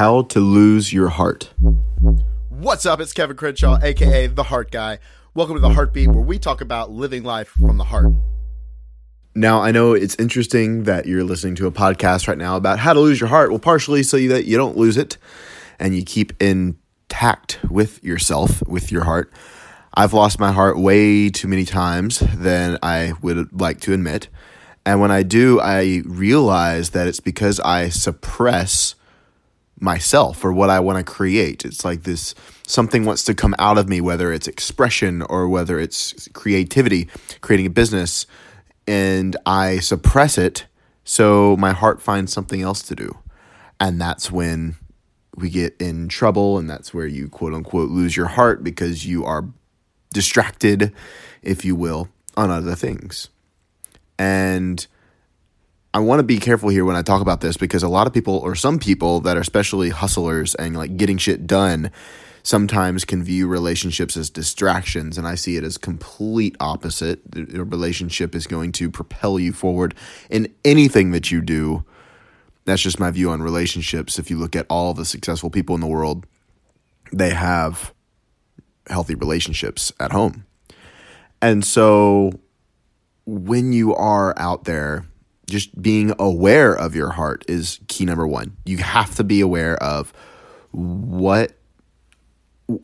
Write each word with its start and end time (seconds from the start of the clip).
How 0.00 0.22
to 0.22 0.40
Lose 0.40 0.94
Your 0.94 1.10
Heart. 1.10 1.52
What's 2.48 2.86
up? 2.86 3.02
It's 3.02 3.12
Kevin 3.12 3.36
Crenshaw, 3.36 3.78
aka 3.82 4.28
The 4.28 4.44
Heart 4.44 4.70
Guy. 4.70 4.98
Welcome 5.34 5.56
to 5.56 5.60
The 5.60 5.74
Heartbeat, 5.74 6.08
where 6.08 6.24
we 6.24 6.38
talk 6.38 6.62
about 6.62 6.90
living 6.90 7.22
life 7.22 7.48
from 7.48 7.76
the 7.76 7.84
heart. 7.84 8.10
Now, 9.34 9.60
I 9.60 9.72
know 9.72 9.92
it's 9.92 10.14
interesting 10.14 10.84
that 10.84 11.04
you're 11.04 11.22
listening 11.22 11.54
to 11.56 11.66
a 11.66 11.70
podcast 11.70 12.28
right 12.28 12.38
now 12.38 12.56
about 12.56 12.78
how 12.78 12.94
to 12.94 13.00
lose 13.00 13.20
your 13.20 13.28
heart. 13.28 13.50
Well, 13.50 13.58
partially 13.58 14.02
so 14.02 14.16
that 14.28 14.46
you 14.46 14.56
don't 14.56 14.74
lose 14.74 14.96
it 14.96 15.18
and 15.78 15.94
you 15.94 16.02
keep 16.02 16.32
intact 16.42 17.58
with 17.68 18.02
yourself, 18.02 18.66
with 18.66 18.90
your 18.90 19.04
heart. 19.04 19.30
I've 19.92 20.14
lost 20.14 20.40
my 20.40 20.50
heart 20.50 20.78
way 20.78 21.28
too 21.28 21.46
many 21.46 21.66
times 21.66 22.20
than 22.20 22.78
I 22.82 23.12
would 23.20 23.60
like 23.60 23.80
to 23.82 23.92
admit. 23.92 24.28
And 24.86 24.98
when 24.98 25.10
I 25.10 25.24
do, 25.24 25.60
I 25.60 26.00
realize 26.06 26.88
that 26.92 27.06
it's 27.06 27.20
because 27.20 27.60
I 27.60 27.90
suppress 27.90 28.94
myself 29.80 30.44
or 30.44 30.52
what 30.52 30.70
I 30.70 30.80
want 30.80 30.98
to 30.98 31.12
create. 31.12 31.64
It's 31.64 31.84
like 31.84 32.02
this 32.02 32.34
something 32.66 33.04
wants 33.04 33.24
to 33.24 33.34
come 33.34 33.54
out 33.58 33.78
of 33.78 33.88
me, 33.88 34.00
whether 34.00 34.32
it's 34.32 34.46
expression 34.46 35.22
or 35.22 35.48
whether 35.48 35.80
it's 35.80 36.28
creativity, 36.34 37.08
creating 37.40 37.66
a 37.66 37.70
business, 37.70 38.26
and 38.86 39.36
I 39.46 39.78
suppress 39.78 40.38
it 40.38 40.66
so 41.04 41.56
my 41.56 41.72
heart 41.72 42.00
finds 42.00 42.32
something 42.32 42.62
else 42.62 42.82
to 42.82 42.94
do. 42.94 43.18
And 43.80 44.00
that's 44.00 44.30
when 44.30 44.76
we 45.34 45.48
get 45.48 45.74
in 45.80 46.08
trouble, 46.08 46.58
and 46.58 46.68
that's 46.68 46.92
where 46.92 47.06
you 47.06 47.28
quote 47.28 47.54
unquote 47.54 47.90
lose 47.90 48.16
your 48.16 48.26
heart 48.26 48.62
because 48.62 49.06
you 49.06 49.24
are 49.24 49.48
distracted, 50.12 50.92
if 51.42 51.64
you 51.64 51.74
will, 51.74 52.08
on 52.36 52.50
other 52.50 52.74
things. 52.74 53.28
And 54.18 54.86
I 55.92 55.98
want 55.98 56.20
to 56.20 56.24
be 56.24 56.38
careful 56.38 56.68
here 56.68 56.84
when 56.84 56.94
I 56.94 57.02
talk 57.02 57.20
about 57.20 57.40
this 57.40 57.56
because 57.56 57.82
a 57.82 57.88
lot 57.88 58.06
of 58.06 58.12
people, 58.12 58.36
or 58.36 58.54
some 58.54 58.78
people 58.78 59.20
that 59.20 59.36
are 59.36 59.40
especially 59.40 59.90
hustlers 59.90 60.54
and 60.54 60.76
like 60.76 60.96
getting 60.96 61.18
shit 61.18 61.48
done, 61.48 61.90
sometimes 62.44 63.04
can 63.04 63.24
view 63.24 63.48
relationships 63.48 64.16
as 64.16 64.30
distractions. 64.30 65.18
And 65.18 65.26
I 65.26 65.34
see 65.34 65.56
it 65.56 65.64
as 65.64 65.76
complete 65.76 66.56
opposite. 66.60 67.28
The 67.30 67.64
relationship 67.64 68.36
is 68.36 68.46
going 68.46 68.70
to 68.72 68.90
propel 68.90 69.38
you 69.40 69.52
forward 69.52 69.94
in 70.30 70.54
anything 70.64 71.10
that 71.10 71.32
you 71.32 71.40
do. 71.40 71.84
That's 72.66 72.82
just 72.82 73.00
my 73.00 73.10
view 73.10 73.30
on 73.30 73.42
relationships. 73.42 74.18
If 74.18 74.30
you 74.30 74.38
look 74.38 74.54
at 74.54 74.66
all 74.70 74.94
the 74.94 75.04
successful 75.04 75.50
people 75.50 75.74
in 75.74 75.80
the 75.80 75.88
world, 75.88 76.24
they 77.12 77.30
have 77.30 77.92
healthy 78.88 79.16
relationships 79.16 79.92
at 79.98 80.12
home. 80.12 80.44
And 81.42 81.64
so 81.64 82.38
when 83.26 83.72
you 83.72 83.94
are 83.94 84.34
out 84.38 84.64
there, 84.64 85.06
just 85.50 85.80
being 85.80 86.12
aware 86.18 86.74
of 86.74 86.94
your 86.94 87.10
heart 87.10 87.44
is 87.48 87.80
key 87.88 88.04
number 88.04 88.26
one. 88.26 88.56
You 88.64 88.78
have 88.78 89.14
to 89.16 89.24
be 89.24 89.40
aware 89.40 89.76
of 89.82 90.12
what 90.70 91.52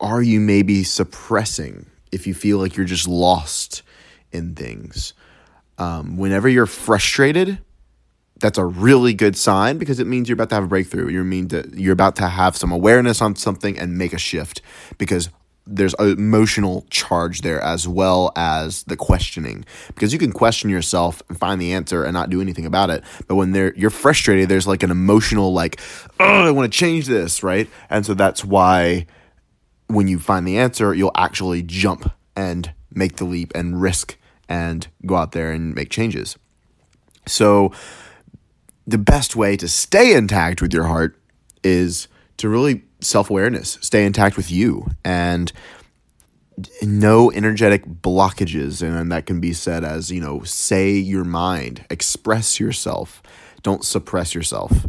are 0.00 0.22
you 0.22 0.40
maybe 0.40 0.84
suppressing 0.84 1.86
if 2.12 2.26
you 2.26 2.34
feel 2.34 2.58
like 2.58 2.76
you're 2.76 2.86
just 2.86 3.08
lost 3.08 3.82
in 4.30 4.54
things. 4.54 5.14
Um, 5.78 6.16
whenever 6.16 6.48
you're 6.48 6.66
frustrated, 6.66 7.58
that's 8.38 8.58
a 8.58 8.64
really 8.64 9.14
good 9.14 9.36
sign 9.36 9.78
because 9.78 10.00
it 10.00 10.06
means 10.06 10.28
you're 10.28 10.34
about 10.34 10.50
to 10.50 10.56
have 10.56 10.64
a 10.64 10.68
breakthrough. 10.68 11.08
You 11.08 11.24
mean 11.24 11.48
that 11.48 11.74
you're 11.74 11.92
about 11.92 12.16
to 12.16 12.28
have 12.28 12.56
some 12.56 12.72
awareness 12.72 13.22
on 13.22 13.36
something 13.36 13.78
and 13.78 13.96
make 13.96 14.12
a 14.12 14.18
shift 14.18 14.60
because 14.98 15.30
there's 15.66 15.94
emotional 15.94 16.84
charge 16.90 17.42
there 17.42 17.60
as 17.60 17.86
well 17.86 18.32
as 18.36 18.82
the 18.84 18.96
questioning. 18.96 19.64
Because 19.88 20.12
you 20.12 20.18
can 20.18 20.32
question 20.32 20.70
yourself 20.70 21.22
and 21.28 21.38
find 21.38 21.60
the 21.60 21.72
answer 21.72 22.04
and 22.04 22.14
not 22.14 22.30
do 22.30 22.40
anything 22.40 22.66
about 22.66 22.90
it. 22.90 23.04
But 23.28 23.36
when 23.36 23.52
they're 23.52 23.74
you're 23.74 23.90
frustrated 23.90 24.48
there's 24.48 24.66
like 24.66 24.82
an 24.82 24.90
emotional 24.90 25.52
like 25.52 25.80
oh 26.20 26.46
i 26.46 26.50
want 26.50 26.72
to 26.72 26.78
change 26.78 27.06
this 27.06 27.42
right? 27.42 27.68
And 27.90 28.04
so 28.04 28.14
that's 28.14 28.44
why 28.44 29.06
when 29.86 30.08
you 30.08 30.18
find 30.18 30.46
the 30.46 30.58
answer 30.58 30.94
you'll 30.94 31.12
actually 31.14 31.62
jump 31.62 32.12
and 32.34 32.72
make 32.92 33.16
the 33.16 33.24
leap 33.24 33.52
and 33.54 33.80
risk 33.80 34.16
and 34.48 34.88
go 35.06 35.16
out 35.16 35.32
there 35.32 35.50
and 35.52 35.74
make 35.74 35.90
changes. 35.90 36.36
So 37.26 37.72
the 38.86 38.98
best 38.98 39.36
way 39.36 39.56
to 39.56 39.68
stay 39.68 40.14
intact 40.14 40.60
with 40.60 40.72
your 40.72 40.84
heart 40.84 41.16
is 41.62 42.08
to 42.38 42.48
really 42.48 42.82
self 43.02 43.30
awareness, 43.30 43.78
stay 43.80 44.04
intact 44.04 44.36
with 44.36 44.50
you, 44.50 44.88
and 45.04 45.52
no 46.82 47.30
energetic 47.32 47.84
blockages. 47.86 48.82
And 48.82 49.10
that 49.12 49.26
can 49.26 49.40
be 49.40 49.52
said 49.52 49.84
as, 49.84 50.10
you 50.10 50.20
know, 50.20 50.42
say 50.42 50.92
your 50.92 51.24
mind, 51.24 51.84
express 51.90 52.60
yourself, 52.60 53.22
don't 53.62 53.84
suppress 53.84 54.34
yourself. 54.34 54.86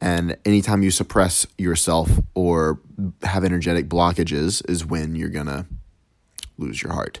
And 0.00 0.36
anytime 0.44 0.82
you 0.82 0.90
suppress 0.90 1.46
yourself 1.58 2.10
or 2.34 2.80
have 3.22 3.44
energetic 3.44 3.88
blockages 3.88 4.68
is 4.68 4.84
when 4.84 5.14
you're 5.14 5.28
going 5.28 5.46
to 5.46 5.66
lose 6.56 6.82
your 6.82 6.92
heart. 6.92 7.20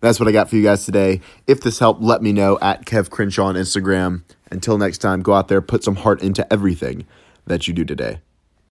That's 0.00 0.20
what 0.20 0.28
I 0.28 0.32
got 0.32 0.48
for 0.48 0.56
you 0.56 0.62
guys 0.62 0.84
today. 0.84 1.20
If 1.46 1.62
this 1.62 1.78
helped, 1.78 2.02
let 2.02 2.22
me 2.22 2.32
know 2.32 2.58
at 2.60 2.84
Kev 2.84 3.10
Crenshaw 3.10 3.46
on 3.46 3.56
Instagram. 3.56 4.22
Until 4.50 4.78
next 4.78 4.98
time, 4.98 5.22
go 5.22 5.34
out 5.34 5.48
there, 5.48 5.60
put 5.60 5.82
some 5.82 5.96
heart 5.96 6.22
into 6.22 6.50
everything 6.52 7.06
that 7.46 7.66
you 7.66 7.74
do 7.74 7.84
today. 7.84 8.20